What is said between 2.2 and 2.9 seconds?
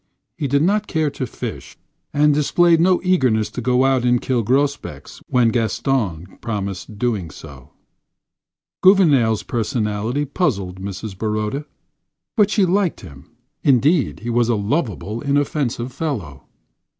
displayed